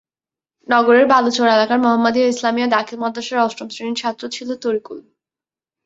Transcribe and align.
নগরের 0.67 1.05
বালুচর 1.07 1.47
এলাকার 1.49 1.79
মোহাম্মদীয়া 1.79 2.27
ইসলামিয়া 2.27 2.67
দাখিল 2.67 2.97
মাদ্রাসার 2.99 3.45
অষ্টম 3.45 3.67
শ্রেণির 3.69 3.99
ছাত্র 4.01 4.23
ছিল 4.35 4.49
তরিকুল। 4.63 4.99